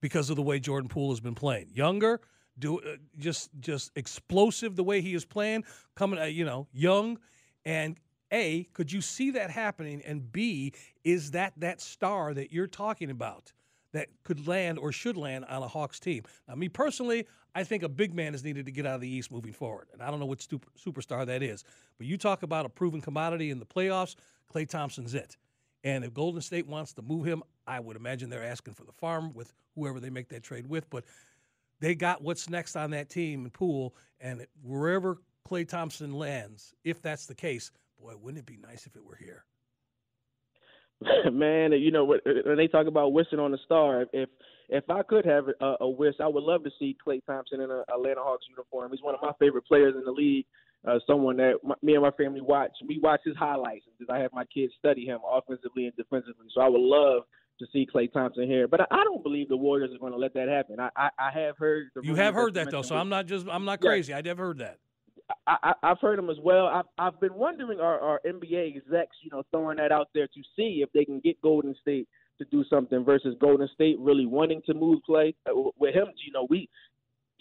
because 0.00 0.30
of 0.30 0.36
the 0.36 0.42
way 0.42 0.60
Jordan 0.60 0.88
Poole 0.88 1.10
has 1.10 1.20
been 1.20 1.34
playing. 1.34 1.68
Younger, 1.72 2.20
do 2.58 2.78
uh, 2.78 2.96
just 3.18 3.50
just 3.60 3.90
explosive 3.96 4.76
the 4.76 4.84
way 4.84 5.00
he 5.00 5.14
is 5.14 5.24
playing, 5.24 5.64
coming, 5.94 6.18
uh, 6.18 6.24
you 6.24 6.44
know, 6.44 6.68
young, 6.72 7.18
and 7.64 7.98
a 8.32 8.64
could 8.72 8.92
you 8.92 9.00
see 9.00 9.30
that 9.32 9.50
happening, 9.50 10.02
and 10.06 10.30
B 10.30 10.72
is 11.04 11.32
that 11.32 11.54
that 11.56 11.80
star 11.80 12.34
that 12.34 12.52
you're 12.52 12.66
talking 12.66 13.10
about 13.10 13.52
that 13.92 14.08
could 14.24 14.46
land 14.46 14.78
or 14.78 14.92
should 14.92 15.16
land 15.16 15.44
on 15.46 15.62
a 15.62 15.68
Hawks 15.68 15.98
team. 15.98 16.24
Now, 16.48 16.54
me 16.54 16.68
personally, 16.68 17.26
I 17.54 17.64
think 17.64 17.82
a 17.82 17.88
big 17.88 18.14
man 18.14 18.34
is 18.34 18.44
needed 18.44 18.66
to 18.66 18.72
get 18.72 18.86
out 18.86 18.94
of 18.94 19.00
the 19.00 19.08
East 19.08 19.32
moving 19.32 19.52
forward. 19.52 19.88
And 19.92 20.02
I 20.02 20.10
don't 20.10 20.20
know 20.20 20.26
what 20.26 20.40
super, 20.40 20.68
superstar 20.78 21.26
that 21.26 21.42
is. 21.42 21.64
But 21.98 22.06
you 22.06 22.16
talk 22.16 22.42
about 22.42 22.66
a 22.66 22.68
proven 22.68 23.00
commodity 23.00 23.50
in 23.50 23.58
the 23.58 23.66
playoffs, 23.66 24.14
Klay 24.52 24.68
Thompson's 24.68 25.14
it. 25.14 25.36
And 25.82 26.04
if 26.04 26.12
Golden 26.12 26.40
State 26.40 26.66
wants 26.66 26.92
to 26.94 27.02
move 27.02 27.24
him, 27.24 27.42
I 27.66 27.80
would 27.80 27.96
imagine 27.96 28.30
they're 28.30 28.44
asking 28.44 28.74
for 28.74 28.84
the 28.84 28.92
farm 28.92 29.32
with 29.34 29.52
whoever 29.74 29.98
they 29.98 30.10
make 30.10 30.28
that 30.28 30.42
trade 30.42 30.66
with. 30.68 30.88
But 30.90 31.04
they 31.80 31.94
got 31.94 32.22
what's 32.22 32.50
next 32.50 32.76
on 32.76 32.90
that 32.90 33.08
team 33.08 33.44
and 33.44 33.52
Poole. 33.52 33.94
And 34.20 34.46
wherever 34.62 35.18
Klay 35.48 35.66
Thompson 35.66 36.12
lands, 36.12 36.74
if 36.84 37.00
that's 37.00 37.26
the 37.26 37.34
case, 37.34 37.70
boy, 38.00 38.14
wouldn't 38.20 38.38
it 38.38 38.46
be 38.46 38.58
nice 38.58 38.86
if 38.86 38.94
it 38.94 39.04
were 39.04 39.16
here? 39.16 39.44
Man, 41.32 41.72
you 41.72 41.90
know 41.90 42.04
when 42.04 42.56
they 42.56 42.66
talk 42.66 42.86
about 42.86 43.12
wishing 43.12 43.38
on 43.38 43.54
a 43.54 43.58
star, 43.64 44.06
if 44.12 44.28
if 44.68 44.88
I 44.88 45.02
could 45.02 45.24
have 45.24 45.44
a, 45.60 45.76
a 45.80 45.88
wish, 45.88 46.14
I 46.20 46.28
would 46.28 46.44
love 46.44 46.62
to 46.64 46.70
see 46.78 46.96
Klay 47.06 47.24
Thompson 47.24 47.60
in 47.60 47.70
an 47.70 47.84
Atlanta 47.92 48.20
Hawks 48.20 48.46
uniform. 48.48 48.92
He's 48.92 49.02
one 49.02 49.14
of 49.14 49.20
my 49.22 49.32
favorite 49.38 49.66
players 49.66 49.94
in 49.96 50.04
the 50.04 50.12
league. 50.12 50.46
Uh, 50.86 50.98
someone 51.06 51.36
that 51.36 51.54
my, 51.62 51.74
me 51.82 51.94
and 51.94 52.02
my 52.02 52.10
family 52.12 52.40
watch. 52.40 52.70
We 52.86 52.98
watch 53.02 53.20
his 53.24 53.36
highlights 53.36 53.84
because 53.98 54.12
I 54.12 54.18
have 54.18 54.30
my 54.32 54.44
kids 54.46 54.72
study 54.78 55.04
him 55.04 55.18
offensively 55.30 55.86
and 55.86 55.96
defensively. 55.96 56.46
So 56.54 56.62
I 56.62 56.68
would 56.68 56.80
love 56.80 57.24
to 57.58 57.66
see 57.72 57.86
Klay 57.94 58.10
Thompson 58.10 58.46
here, 58.46 58.66
but 58.66 58.80
I, 58.80 58.84
I 58.90 59.04
don't 59.04 59.22
believe 59.22 59.48
the 59.48 59.56
Warriors 59.56 59.90
are 59.94 59.98
going 59.98 60.12
to 60.12 60.18
let 60.18 60.32
that 60.34 60.48
happen. 60.48 60.80
I 60.80 60.88
I, 60.96 61.10
I 61.18 61.30
have 61.38 61.58
heard. 61.58 61.88
you 62.02 62.14
have 62.14 62.34
heard 62.34 62.54
that 62.54 62.70
though, 62.70 62.82
so 62.82 62.96
I'm 62.96 63.08
not 63.08 63.26
just 63.26 63.46
I'm 63.50 63.64
not 63.64 63.80
crazy. 63.80 64.10
Yeah. 64.10 64.20
I 64.24 64.28
have 64.28 64.38
heard 64.38 64.58
that. 64.58 64.78
I, 65.46 65.74
I, 65.82 65.88
have 65.88 66.00
heard 66.00 66.18
them 66.18 66.30
as 66.30 66.38
well. 66.42 66.66
I've, 66.66 66.86
I've 66.98 67.20
been 67.20 67.34
wondering 67.34 67.80
are, 67.80 68.00
are 68.00 68.20
NBA 68.26 68.76
execs, 68.76 69.16
you 69.22 69.30
know, 69.30 69.42
throwing 69.50 69.78
that 69.78 69.92
out 69.92 70.08
there 70.14 70.26
to 70.26 70.42
see 70.56 70.82
if 70.82 70.90
they 70.92 71.04
can 71.04 71.20
get 71.20 71.40
Golden 71.42 71.74
State 71.80 72.08
to 72.38 72.44
do 72.46 72.64
something 72.70 73.04
versus 73.04 73.36
Golden 73.40 73.68
State 73.74 73.96
really 73.98 74.26
wanting 74.26 74.62
to 74.66 74.74
move 74.74 75.00
play. 75.04 75.34
Uh, 75.48 75.70
with 75.78 75.94
him, 75.94 76.08
you 76.24 76.32
know, 76.32 76.46
we 76.48 76.68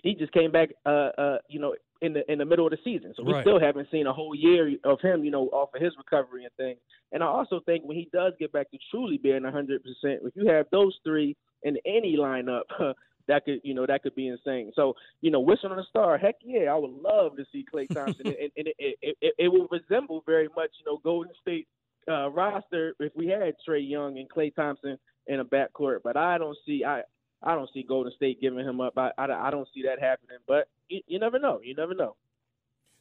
he 0.04 0.16
just 0.16 0.32
came 0.32 0.52
back, 0.52 0.70
uh, 0.86 1.10
uh, 1.18 1.38
you 1.50 1.60
know, 1.60 1.76
in 2.02 2.14
the 2.14 2.30
in 2.32 2.40
the 2.40 2.46
middle 2.46 2.66
of 2.66 2.72
the 2.72 2.78
season, 2.84 3.14
so 3.18 3.24
we 3.24 3.34
right. 3.34 3.44
still 3.44 3.60
haven't 3.60 3.90
seen 3.92 4.08
a 4.08 4.14
whole 4.14 4.34
year 4.34 4.74
of 4.86 5.02
him, 5.02 5.26
you 5.26 5.32
know, 5.32 5.48
off 5.48 5.70
of 5.76 5.82
his 5.82 5.94
recovery 5.98 6.46
and 6.46 6.54
things. 6.56 6.80
And 7.12 7.22
I 7.22 7.26
also 7.26 7.60
think 7.66 7.84
when 7.84 7.98
he 7.98 8.08
does 8.14 8.34
get 8.40 8.54
back 8.54 8.72
to 8.72 8.78
truly 8.90 9.18
being 9.18 9.42
100%, 9.42 9.80
if 10.04 10.34
you 10.36 10.48
have 10.48 10.68
those 10.72 10.98
three 11.04 11.36
in 11.64 11.78
any 11.86 12.16
lineup, 12.18 12.62
that 13.30 13.46
could 13.46 13.62
you 13.64 13.74
know 13.74 13.86
that 13.86 14.04
could 14.04 14.16
be 14.16 14.28
insane. 14.28 14.72
So 14.76 14.96
you 15.22 15.31
know, 15.31 15.40
wishing 15.40 15.72
on 15.72 15.80
a 15.80 15.84
star, 15.84 16.18
heck 16.18 16.36
yeah, 16.44 16.72
I 16.74 16.76
would 16.76 16.92
love 16.92 17.38
to 17.38 17.46
see 17.52 17.66
Klay 17.74 17.88
Thompson, 17.88 18.28
and, 18.28 18.52
and 18.58 18.68
it, 18.68 18.76
it, 18.80 19.18
it, 19.22 19.34
it 19.38 19.48
will 19.48 19.68
resemble 19.72 20.24
very 20.26 20.50
much 20.56 20.72
you 20.80 20.92
know 20.92 21.00
Golden 21.04 21.31
State 21.42 21.68
uh, 22.10 22.30
roster 22.30 22.94
if 23.00 23.16
we 23.16 23.28
had 23.28 23.54
Trae 23.68 23.88
Young 23.88 24.18
and 24.18 24.30
Klay 24.30 24.54
Thompson 24.54 24.98
in 25.28 25.40
a 25.40 25.46
backcourt. 25.46 26.00
But 26.04 26.18
I 26.18 26.38
don't 26.38 26.58
see 26.66 26.84
I 26.84 27.04
I 27.42 27.56
don't 27.56 27.70
see 27.74 27.84
Golden 27.88 28.12
State 28.14 28.42
giving 28.42 28.66
him 28.66 28.81
up. 28.81 28.98
I 28.98 29.12
I, 29.18 29.48
I 29.48 29.52
don't 29.52 29.68
see 29.74 29.84
that 29.84 30.02
happening. 30.02 30.40
But 30.48 30.68
you, 30.90 31.02
you 31.08 31.20
never 31.20 31.40
know. 31.40 31.62
You 31.64 31.76
never 31.76 31.94
know. 31.94 32.16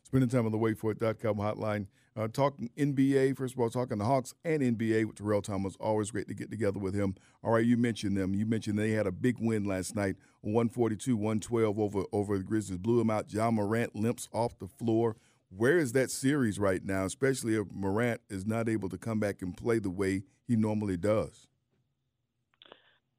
Spending 0.09 0.31
time 0.31 0.47
on 0.47 0.53
the 0.53 0.59
WaitFor.com 0.59 1.37
hotline. 1.37 1.87
Uh, 2.17 2.29
talking 2.29 2.71
NBA, 2.79 3.37
first 3.37 3.53
of 3.53 3.61
all, 3.61 3.69
talking 3.69 3.99
the 3.99 4.07
Hawks 4.07 4.33
and 4.43 4.63
NBA 4.63 5.05
with 5.05 5.17
Terrell 5.17 5.43
Thomas. 5.43 5.77
Always 5.79 6.11
great 6.11 6.29
to 6.29 6.35
get 6.35 6.51
together 6.51 6.79
with 6.79 6.95
him. 6.95 7.15
All 7.45 7.53
right, 7.53 7.65
you 7.65 7.77
mentioned 7.77 8.17
them. 8.17 8.33
You 8.33 8.47
mentioned 8.47 8.79
they 8.79 8.93
had 8.93 9.07
a 9.07 9.13
big 9.13 9.37
win 9.39 9.67
last 9.67 9.95
night, 9.95 10.17
142 10.41 11.15
112 11.15 11.79
over, 11.79 12.05
over 12.11 12.39
the 12.39 12.43
Grizzlies. 12.43 12.79
Blew 12.79 12.97
them 12.97 13.11
out. 13.11 13.31
Ja 13.31 13.51
Morant 13.51 13.95
limps 13.95 14.31
off 14.33 14.59
the 14.59 14.67
floor. 14.67 15.15
Where 15.55 15.77
is 15.77 15.93
that 15.93 16.11
series 16.11 16.59
right 16.59 16.83
now, 16.83 17.05
especially 17.05 17.57
if 17.57 17.67
Morant 17.71 18.23
is 18.31 18.47
not 18.47 18.67
able 18.67 18.89
to 18.89 18.97
come 18.97 19.21
back 19.21 19.43
and 19.43 19.55
play 19.55 19.79
the 19.79 19.91
way 19.91 20.23
he 20.47 20.57
normally 20.57 20.97
does? 20.97 21.49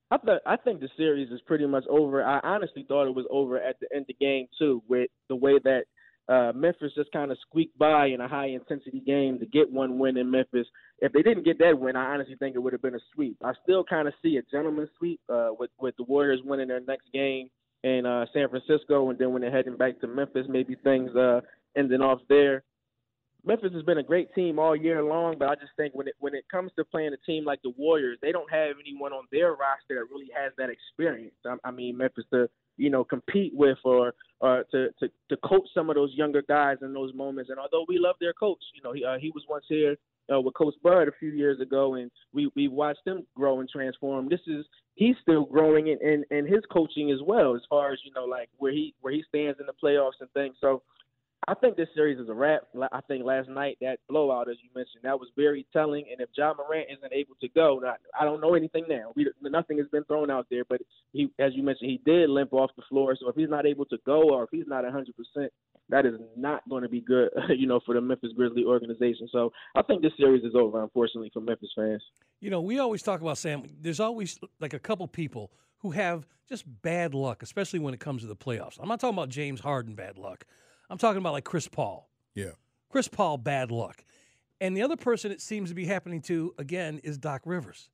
I 0.10 0.18
thought 0.18 0.42
I 0.48 0.58
think 0.58 0.80
the 0.80 0.90
series 0.98 1.32
is 1.32 1.40
pretty 1.46 1.68
much 1.68 1.86
over. 1.88 2.24
I 2.24 2.40
honestly 2.44 2.84
thought 2.88 3.08
it 3.08 3.14
was 3.14 3.28
over 3.30 3.62
at 3.62 3.80
the 3.80 3.88
end 3.96 4.08
of 4.10 4.18
game 4.18 4.48
two, 4.58 4.82
with 4.88 5.12
the 5.28 5.36
way 5.36 5.60
that 5.64 5.84
uh, 6.30 6.52
Memphis 6.54 6.92
just 6.96 7.12
kind 7.12 7.32
of 7.32 7.38
squeaked 7.42 7.78
by 7.80 8.08
in 8.08 8.22
a 8.22 8.28
high 8.28 8.48
intensity 8.48 9.00
game 9.00 9.40
to 9.40 9.48
get 9.48 9.72
one 9.72 9.98
win 9.98 10.16
in 10.16 10.30
Memphis. 10.30 10.68
If 11.00 11.12
they 11.12 11.24
didn't 11.24 11.44
get 11.44 11.58
that 11.60 11.80
win, 11.80 11.96
I 11.96 12.14
honestly 12.14 12.36
think 12.36 12.56
it 12.56 12.60
would 12.60 12.74
have 12.74 12.84
been 12.84 12.96
a 12.96 13.00
sweep. 13.16 13.38
I 13.44 13.54
still 13.64 13.84
kind 13.84 14.08
of 14.08 14.14
see 14.22 14.38
a 14.38 14.44
gentleman's 14.52 14.90
sweep 14.98 15.20
uh, 15.28 15.50
with 15.58 15.72
with 15.80 15.96
the 15.98 16.04
Warriors 16.04 16.42
winning 16.46 16.68
their 16.68 16.82
next 16.82 17.12
game 17.12 17.50
in 17.84 18.06
uh, 18.06 18.26
San 18.32 18.48
Francisco, 18.50 19.10
and 19.10 19.18
then 19.18 19.32
when 19.32 19.42
they're 19.42 19.52
heading 19.52 19.78
back 19.78 20.00
to 20.02 20.08
Memphis, 20.08 20.46
maybe 20.48 20.76
things 20.84 21.16
uh, 21.16 21.42
ending 21.76 22.02
off 22.02 22.20
there. 22.30 22.64
Memphis 23.46 23.72
has 23.74 23.84
been 23.84 24.00
a 24.00 24.04
great 24.04 24.34
team 24.36 24.60
all 24.60 24.76
year 24.76 25.02
long, 25.02 25.36
but 25.40 25.48
I 25.48 25.56
just 25.56 25.72
think 25.78 25.96
when 25.96 26.08
it 26.08 26.14
when 26.20 26.36
it 26.36 26.44
comes 26.52 26.72
to 26.76 26.84
playing 26.84 27.14
a 27.14 27.26
team 27.26 27.46
like 27.46 27.62
the 27.64 27.74
Warriors, 27.78 28.20
they 28.22 28.32
don't 28.32 28.52
have 28.52 28.76
anyone 28.80 29.14
on 29.14 29.26
their 29.32 29.52
roster 29.52 29.96
that 29.96 30.14
really 30.14 30.30
has 30.36 30.52
that 30.58 30.70
experience. 30.70 31.36
I, 31.46 31.56
I 31.64 31.72
mean, 31.72 31.98
Memphis 31.98 32.26
to 32.34 32.50
you 32.78 32.90
know 32.90 33.04
compete 33.04 33.54
with 33.56 33.78
or 33.84 34.14
or 34.42 34.64
to, 34.72 34.90
to 35.00 35.10
to 35.30 35.38
coach 35.38 35.68
some 35.74 35.90
of 35.90 35.96
those 35.96 36.14
younger 36.14 36.42
guys 36.42 36.78
in 36.82 36.94
those 36.94 37.14
moments. 37.14 37.50
And 37.50 37.60
although 37.60 37.86
we 37.88 37.98
love 38.00 38.16
their 38.20 38.34
coach, 38.34 38.60
you 38.76 38.82
know 38.82 38.94
he 38.94 39.04
uh, 39.04 39.18
he 39.20 39.32
was 39.32 39.44
once 39.50 39.66
here 39.68 39.98
uh, 40.34 40.40
with 40.40 40.54
Coach 40.54 40.76
Bud 40.84 41.08
a 41.08 41.12
few 41.20 41.30
years 41.30 41.60
ago, 41.60 41.96
and 41.96 42.12
we 42.34 42.52
we 42.56 42.68
watched 42.68 43.06
him 43.06 43.26
grow 43.36 43.60
and 43.60 43.70
transform. 43.70 44.30
This 44.30 44.42
is 44.48 44.66
he's 44.96 45.16
still 45.22 45.46
growing 45.46 45.88
in, 45.88 46.00
in 46.02 46.38
in 46.38 46.46
his 46.46 46.64
coaching 46.72 47.12
as 47.12 47.20
well, 47.26 47.56
as 47.56 47.62
far 47.70 47.92
as 47.92 48.00
you 48.04 48.12
know, 48.14 48.26
like 48.26 48.50
where 48.58 48.72
he 48.72 48.94
where 49.02 49.14
he 49.14 49.24
stands 49.28 49.60
in 49.60 49.66
the 49.66 49.74
playoffs 49.84 50.20
and 50.22 50.30
things. 50.32 50.56
So 50.62 50.82
I 51.50 51.56
think 51.56 51.78
this 51.78 51.88
series 51.96 52.20
is 52.20 52.30
a 52.30 52.34
wrap. 52.34 52.62
I 52.92 53.02
think 53.08 53.26
last 53.26 53.50
night 53.50 53.80
that 53.82 53.98
blowout, 54.08 54.52
as 54.52 54.58
you 54.62 54.70
mentioned, 54.76 55.02
that 55.02 55.20
was 55.20 55.30
very 55.36 55.66
telling. 55.74 56.06
And 56.12 56.22
if 56.22 56.30
Ja 56.38 56.54
Morant 56.54 56.90
isn't 56.96 57.12
able 57.12 57.34
to 57.42 57.48
go, 57.50 57.80
not, 57.82 57.98
I 58.20 58.24
don't 58.24 58.40
know 58.40 58.54
anything 58.54 58.86
now. 58.88 59.14
We, 59.16 59.32
nothing 59.42 59.80
has 59.80 59.88
been 59.88 60.04
thrown 60.04 60.30
out 60.30 60.46
there, 60.52 60.64
but 60.70 60.80
he, 61.12 61.32
as 61.40 61.54
you 61.56 61.64
mentioned, 61.64 61.90
he 61.90 62.02
did 62.06 62.30
limp 62.30 62.54
off 62.54 62.70
the 62.76 62.84
floor. 62.88 63.18
So 63.20 63.30
if 63.30 63.36
he's 63.36 63.50
not 63.50 63.66
able 63.66 63.86
to 63.86 63.98
go, 64.06 64.30
or 64.30 64.44
if 64.44 64.50
he's 64.52 64.68
not 64.68 64.84
100 64.84 65.16
percent, 65.16 65.52
that 65.90 66.06
is 66.06 66.14
not 66.38 66.62
going 66.70 66.84
to 66.84 66.90
be 66.90 67.02
good, 67.02 67.30
you 67.58 67.66
know, 67.66 67.80
for 67.84 67.96
the 67.96 68.02
Memphis 68.02 68.30
Grizzly 68.36 68.64
organization. 68.64 69.28
So 69.32 69.52
I 69.76 69.82
think 69.82 70.04
this 70.04 70.14
series 70.20 70.44
is 70.44 70.54
over, 70.54 70.84
unfortunately, 70.84 71.32
for 71.34 71.42
Memphis 71.42 71.72
fans. 71.76 72.04
You 72.42 72.52
know, 72.52 72.62
we 72.62 72.78
always 72.78 73.02
talk 73.02 73.22
about 73.22 73.40
Sam. 73.40 73.64
There's 73.82 74.00
always 74.00 74.38
like 74.60 74.76
a 74.76 74.80
couple 74.80 75.08
people 75.08 75.52
who 75.80 75.92
have 75.92 76.28
just 76.48 76.66
bad 76.84 77.16
luck, 77.16 77.42
especially 77.42 77.80
when 77.80 77.96
it 77.96 78.00
comes 78.00 78.22
to 78.22 78.28
the 78.28 78.36
playoffs. 78.36 78.78
I'm 78.80 78.88
not 78.88 79.00
talking 79.00 79.18
about 79.18 79.30
James 79.30 79.62
Harden 79.62 79.96
bad 79.96 80.20
luck. 80.20 80.46
I'm 80.90 80.98
talking 80.98 81.20
about 81.20 81.34
like 81.34 81.44
Chris 81.44 81.68
Paul. 81.68 82.10
Yeah. 82.36 82.52
Chris 82.90 83.08
Paul, 83.08 83.38
bad 83.38 83.72
luck. 83.72 84.04
And 84.62 84.76
the 84.76 84.82
other 84.82 84.98
person 84.98 85.32
it 85.32 85.42
seems 85.42 85.70
to 85.70 85.76
be 85.76 85.86
happening 85.86 86.22
to, 86.24 86.54
again, 86.58 87.00
is 87.04 87.18
Doc 87.18 87.42
Rivers. 87.46 87.90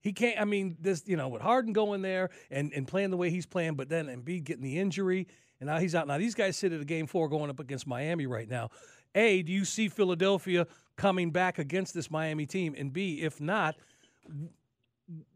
He 0.00 0.12
can't, 0.12 0.40
I 0.40 0.44
mean, 0.44 0.76
this, 0.80 1.02
you 1.06 1.16
know, 1.16 1.28
with 1.28 1.42
Harden 1.42 1.72
going 1.72 2.02
there 2.02 2.30
and, 2.50 2.72
and 2.72 2.86
playing 2.86 3.10
the 3.10 3.16
way 3.16 3.30
he's 3.30 3.46
playing, 3.46 3.74
but 3.74 3.88
then 3.88 4.06
Embiid 4.06 4.44
getting 4.44 4.62
the 4.62 4.78
injury, 4.78 5.26
and 5.60 5.68
now 5.68 5.78
he's 5.78 5.94
out. 5.94 6.06
Now, 6.06 6.18
these 6.18 6.34
guys 6.34 6.56
sit 6.56 6.72
at 6.72 6.80
a 6.80 6.84
game 6.84 7.06
four 7.06 7.28
going 7.28 7.50
up 7.50 7.60
against 7.60 7.86
Miami 7.86 8.26
right 8.26 8.48
now. 8.48 8.70
A, 9.14 9.42
do 9.42 9.52
you 9.52 9.64
see 9.64 9.88
Philadelphia 9.88 10.66
coming 10.96 11.30
back 11.30 11.58
against 11.58 11.94
this 11.94 12.10
Miami 12.10 12.46
team? 12.46 12.74
And 12.78 12.92
B, 12.92 13.22
if 13.22 13.40
not, 13.40 13.76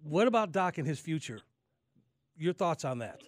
what 0.03 0.29
about 0.29 0.53
Doc 0.53 0.79
and 0.79 0.87
his 0.87 1.01
future? 1.01 1.41
Your 2.37 2.53
thoughts 2.53 2.85
on 2.85 2.99
that? 2.99 3.21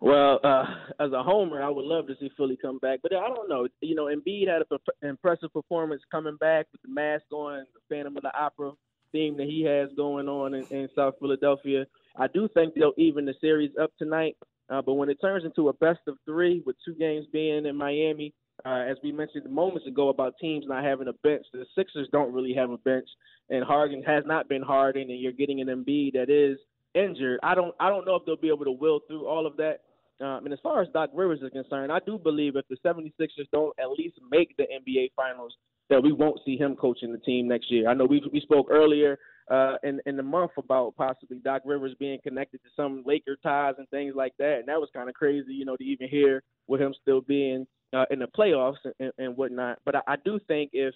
Well, 0.00 0.40
uh, 0.42 0.64
as 1.00 1.12
a 1.12 1.22
homer, 1.22 1.62
I 1.62 1.68
would 1.68 1.84
love 1.84 2.06
to 2.08 2.14
see 2.18 2.30
Philly 2.36 2.58
come 2.60 2.78
back, 2.78 3.00
but 3.02 3.14
I 3.14 3.28
don't 3.28 3.48
know. 3.48 3.68
You 3.80 3.94
know, 3.94 4.06
Embiid 4.06 4.48
had 4.48 4.62
an 4.70 5.08
impressive 5.08 5.52
performance 5.52 6.02
coming 6.10 6.36
back 6.36 6.66
with 6.72 6.82
the 6.82 6.88
mask 6.88 7.24
on, 7.30 7.64
the 7.74 7.94
Phantom 7.94 8.16
of 8.16 8.22
the 8.22 8.36
Opera 8.36 8.72
theme 9.12 9.36
that 9.36 9.46
he 9.46 9.62
has 9.64 9.88
going 9.96 10.28
on 10.28 10.54
in, 10.54 10.64
in 10.70 10.88
South 10.94 11.14
Philadelphia. 11.18 11.84
I 12.16 12.28
do 12.28 12.48
think 12.54 12.74
they'll 12.74 12.92
even 12.96 13.24
the 13.24 13.34
series 13.40 13.72
up 13.80 13.90
tonight, 13.98 14.36
uh, 14.68 14.82
but 14.82 14.94
when 14.94 15.10
it 15.10 15.20
turns 15.20 15.44
into 15.44 15.68
a 15.68 15.72
best 15.74 16.00
of 16.06 16.16
three 16.24 16.62
with 16.64 16.76
two 16.84 16.94
games 16.94 17.26
being 17.32 17.66
in 17.66 17.76
Miami, 17.76 18.32
uh, 18.64 18.84
as 18.88 18.96
we 19.02 19.10
mentioned 19.10 19.50
moments 19.50 19.86
ago 19.86 20.10
about 20.10 20.34
teams 20.40 20.64
not 20.68 20.84
having 20.84 21.08
a 21.08 21.12
bench, 21.24 21.44
the 21.52 21.64
Sixers 21.74 22.08
don't 22.12 22.32
really 22.32 22.54
have 22.54 22.70
a 22.70 22.78
bench, 22.78 23.08
and 23.48 23.64
Harden 23.64 24.02
has 24.04 24.22
not 24.26 24.48
been 24.48 24.62
Harden, 24.62 25.10
and 25.10 25.20
you're 25.20 25.32
getting 25.32 25.60
an 25.60 25.68
Embiid 25.68 26.12
that 26.12 26.30
is 26.30 26.58
injured. 26.94 27.40
I 27.42 27.54
don't 27.54 27.74
I 27.80 27.88
don't 27.88 28.04
know 28.04 28.16
if 28.16 28.24
they'll 28.26 28.36
be 28.36 28.48
able 28.48 28.64
to 28.64 28.72
will 28.72 29.00
through 29.06 29.26
all 29.26 29.46
of 29.46 29.56
that. 29.56 29.80
Um, 30.20 30.44
and 30.44 30.52
as 30.52 30.58
far 30.62 30.82
as 30.82 30.88
Doc 30.92 31.10
Rivers 31.14 31.40
is 31.42 31.50
concerned, 31.50 31.90
I 31.90 31.98
do 32.04 32.18
believe 32.18 32.56
if 32.56 32.66
the 32.68 32.76
76ers 32.84 33.48
don't 33.52 33.74
at 33.80 33.90
least 33.90 34.16
make 34.30 34.54
the 34.56 34.64
NBA 34.64 35.12
Finals, 35.16 35.54
that 35.88 36.02
we 36.02 36.12
won't 36.12 36.40
see 36.44 36.56
him 36.56 36.76
coaching 36.76 37.12
the 37.12 37.18
team 37.18 37.48
next 37.48 37.70
year. 37.70 37.88
I 37.88 37.94
know 37.94 38.04
we 38.04 38.22
we 38.32 38.40
spoke 38.40 38.68
earlier 38.70 39.18
uh, 39.50 39.74
in 39.82 40.00
in 40.06 40.16
the 40.16 40.22
month 40.22 40.52
about 40.56 40.94
possibly 40.96 41.38
Doc 41.38 41.62
Rivers 41.64 41.94
being 41.98 42.18
connected 42.22 42.62
to 42.62 42.70
some 42.76 43.02
Laker 43.04 43.36
ties 43.42 43.74
and 43.78 43.88
things 43.88 44.14
like 44.16 44.32
that, 44.38 44.58
and 44.60 44.68
that 44.68 44.80
was 44.80 44.88
kind 44.94 45.08
of 45.08 45.14
crazy, 45.14 45.52
you 45.52 45.64
know, 45.64 45.76
to 45.76 45.84
even 45.84 46.08
hear 46.08 46.42
with 46.68 46.80
him 46.80 46.94
still 47.02 47.20
being 47.20 47.66
uh, 47.92 48.04
in 48.10 48.20
the 48.20 48.26
playoffs 48.26 48.76
and, 49.00 49.12
and 49.18 49.36
whatnot. 49.36 49.78
But 49.84 49.96
I, 49.96 50.00
I 50.06 50.16
do 50.24 50.38
think 50.46 50.70
if 50.72 50.94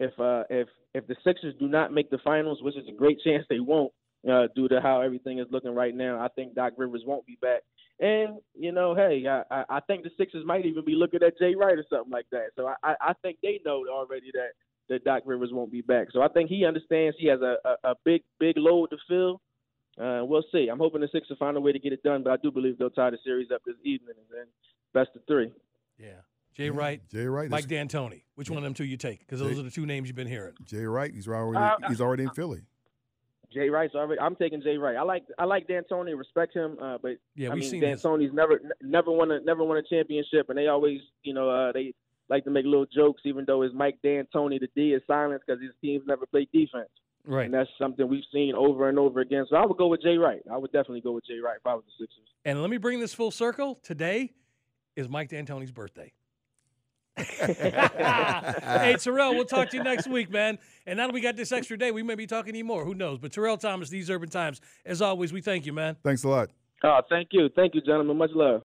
if 0.00 0.18
uh, 0.18 0.42
if 0.50 0.68
if 0.94 1.06
the 1.06 1.16
Sixers 1.24 1.54
do 1.60 1.68
not 1.68 1.92
make 1.92 2.10
the 2.10 2.18
finals, 2.24 2.58
which 2.62 2.76
is 2.76 2.88
a 2.88 2.92
great 2.92 3.20
chance 3.24 3.44
they 3.48 3.60
won't, 3.60 3.92
uh, 4.30 4.48
due 4.54 4.68
to 4.68 4.80
how 4.80 5.00
everything 5.00 5.38
is 5.38 5.46
looking 5.50 5.74
right 5.74 5.94
now, 5.94 6.20
I 6.20 6.28
think 6.28 6.54
Doc 6.54 6.72
Rivers 6.76 7.02
won't 7.06 7.26
be 7.26 7.38
back. 7.40 7.62
And 8.00 8.38
you 8.54 8.72
know, 8.72 8.94
hey, 8.94 9.24
I, 9.28 9.64
I 9.68 9.80
think 9.80 10.02
the 10.02 10.10
Sixers 10.18 10.44
might 10.44 10.66
even 10.66 10.84
be 10.84 10.94
looking 10.94 11.22
at 11.22 11.38
Jay 11.38 11.54
Wright 11.54 11.78
or 11.78 11.84
something 11.88 12.10
like 12.10 12.26
that. 12.32 12.48
So 12.56 12.66
I, 12.82 12.94
I 13.00 13.12
think 13.22 13.38
they 13.42 13.60
know 13.64 13.84
already 13.90 14.30
that 14.34 14.50
that 14.88 15.04
Doc 15.04 15.22
Rivers 15.24 15.50
won't 15.52 15.70
be 15.70 15.82
back. 15.82 16.08
So 16.12 16.20
I 16.22 16.28
think 16.28 16.48
he 16.48 16.64
understands 16.64 17.16
he 17.18 17.28
has 17.28 17.40
a, 17.40 17.56
a, 17.64 17.90
a 17.90 17.94
big 18.04 18.22
big 18.40 18.56
load 18.56 18.90
to 18.90 18.96
fill. 19.08 19.40
Uh, 20.00 20.24
we'll 20.24 20.44
see. 20.50 20.68
I'm 20.68 20.78
hoping 20.78 21.02
the 21.02 21.08
Sixers 21.12 21.36
find 21.38 21.56
a 21.56 21.60
way 21.60 21.72
to 21.72 21.78
get 21.78 21.92
it 21.92 22.02
done, 22.02 22.22
but 22.22 22.32
I 22.32 22.36
do 22.42 22.50
believe 22.50 22.78
they'll 22.78 22.90
tie 22.90 23.10
the 23.10 23.18
series 23.24 23.48
up 23.54 23.60
this 23.66 23.76
evening 23.84 24.14
and 24.16 24.26
then 24.30 24.46
best 24.94 25.14
of 25.14 25.22
three. 25.26 25.52
Yeah. 25.98 26.22
Jay 26.54 26.70
Wright, 26.70 27.00
Jay 27.08 27.26
Wright, 27.26 27.48
Mike 27.48 27.66
D'Antoni. 27.66 28.22
Which 28.34 28.50
one 28.50 28.58
of 28.58 28.64
them 28.64 28.74
two 28.74 28.84
you 28.84 28.96
take? 28.96 29.20
Because 29.20 29.40
those 29.40 29.54
Jay, 29.54 29.60
are 29.60 29.62
the 29.62 29.70
two 29.70 29.86
names 29.86 30.08
you've 30.08 30.16
been 30.16 30.26
hearing. 30.26 30.52
Jay 30.66 30.84
Wright, 30.84 31.12
he's 31.12 31.26
already 31.26 31.64
uh, 31.64 31.88
he's 31.88 32.00
already 32.00 32.24
in 32.24 32.30
Philly. 32.30 32.62
Jay 33.52 33.70
Wright's 33.70 33.94
already. 33.94 34.20
I'm 34.20 34.36
taking 34.36 34.62
Jay 34.62 34.76
Wright. 34.76 34.96
I 34.96 35.02
like 35.02 35.24
I 35.38 35.44
like 35.44 35.66
D'Antoni, 35.68 36.16
respect 36.16 36.54
him, 36.54 36.76
uh, 36.82 36.98
but 37.00 37.12
yeah, 37.34 37.50
I 37.50 37.54
mean 37.54 37.80
D'Antoni's 37.80 38.30
this. 38.30 38.34
never 38.34 38.60
never 38.82 39.10
won 39.10 39.30
a 39.30 39.40
never 39.40 39.64
won 39.64 39.78
a 39.78 39.82
championship, 39.82 40.48
and 40.48 40.58
they 40.58 40.68
always 40.68 41.00
you 41.22 41.34
know 41.34 41.50
uh, 41.50 41.72
they 41.72 41.94
like 42.28 42.44
to 42.44 42.50
make 42.50 42.64
little 42.64 42.86
jokes, 42.86 43.22
even 43.24 43.44
though 43.46 43.62
it's 43.62 43.74
Mike 43.74 43.98
D'Antoni. 44.04 44.60
The 44.60 44.68
D 44.74 44.92
is 44.92 45.02
silent 45.06 45.42
because 45.46 45.60
his 45.62 45.72
teams 45.80 46.04
never 46.06 46.26
play 46.26 46.48
defense. 46.52 46.88
Right. 47.24 47.44
And 47.44 47.54
that's 47.54 47.70
something 47.78 48.08
we've 48.08 48.24
seen 48.32 48.54
over 48.56 48.88
and 48.88 48.98
over 48.98 49.20
again. 49.20 49.46
So 49.48 49.56
I 49.56 49.64
would 49.64 49.76
go 49.76 49.86
with 49.86 50.02
Jay 50.02 50.18
Wright. 50.18 50.42
I 50.50 50.56
would 50.56 50.72
definitely 50.72 51.02
go 51.02 51.12
with 51.12 51.24
Jay 51.24 51.38
Wright 51.38 51.56
if 51.56 51.66
I 51.66 51.74
was 51.74 51.84
the 51.86 52.04
Sixers. 52.04 52.26
And 52.44 52.60
let 52.60 52.70
me 52.70 52.78
bring 52.78 52.98
this 52.98 53.14
full 53.14 53.30
circle. 53.30 53.78
Today 53.82 54.32
is 54.96 55.08
Mike 55.08 55.28
D'Antoni's 55.28 55.70
birthday. 55.70 56.12
Hey, 57.16 58.96
Terrell, 58.98 59.34
we'll 59.34 59.44
talk 59.44 59.70
to 59.70 59.76
you 59.76 59.82
next 59.82 60.06
week, 60.08 60.30
man. 60.30 60.58
And 60.86 60.96
now 60.96 61.06
that 61.06 61.14
we 61.14 61.20
got 61.20 61.36
this 61.36 61.52
extra 61.52 61.78
day, 61.78 61.90
we 61.90 62.02
may 62.02 62.14
be 62.14 62.26
talking 62.26 62.52
to 62.52 62.58
you 62.58 62.64
more. 62.64 62.84
Who 62.84 62.94
knows? 62.94 63.18
But 63.18 63.32
Terrell 63.32 63.56
Thomas, 63.56 63.88
These 63.88 64.10
Urban 64.10 64.28
Times, 64.28 64.60
as 64.84 65.00
always, 65.00 65.32
we 65.32 65.40
thank 65.40 65.64
you, 65.66 65.72
man. 65.72 65.96
Thanks 66.02 66.24
a 66.24 66.28
lot. 66.28 66.50
Oh, 66.84 67.00
thank 67.08 67.28
you. 67.30 67.48
Thank 67.54 67.74
you, 67.74 67.80
gentlemen. 67.80 68.18
Much 68.18 68.32
love. 68.34 68.60